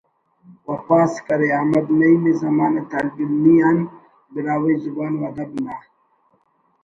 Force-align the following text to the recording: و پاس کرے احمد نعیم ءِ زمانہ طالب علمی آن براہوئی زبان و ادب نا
و 0.69 0.73
پاس 0.85 1.13
کرے 1.25 1.47
احمد 1.57 1.85
نعیم 1.99 2.23
ءِ 2.29 2.33
زمانہ 2.41 2.81
طالب 2.89 3.15
علمی 3.23 3.55
آن 3.67 3.77
براہوئی 4.33 4.75
زبان 4.83 5.13
و 5.19 5.23
ادب 5.29 5.51
نا 5.63 5.75